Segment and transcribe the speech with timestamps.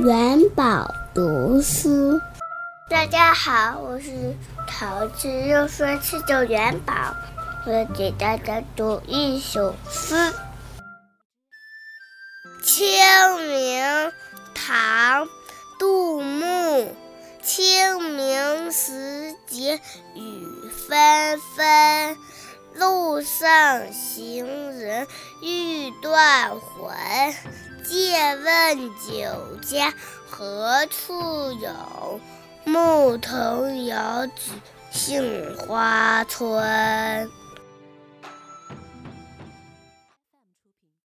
[0.00, 2.18] 元宝读书，
[2.88, 4.34] 大家好，我是
[4.66, 7.14] 桃子，又说七九元宝，
[7.66, 10.14] 我要给大家读一首诗
[12.64, 12.88] 《清
[13.46, 13.84] 明》，
[14.54, 15.26] 唐·
[15.78, 16.96] 杜牧。
[17.42, 19.78] 清明时节
[20.14, 20.46] 雨
[20.88, 22.16] 纷纷，
[22.74, 24.46] 路上行
[24.78, 25.06] 人
[25.42, 26.90] 欲断魂。
[28.20, 29.94] 借问酒家
[30.28, 32.20] 何处有？
[32.66, 34.52] 牧童遥指
[34.90, 37.30] 杏花村。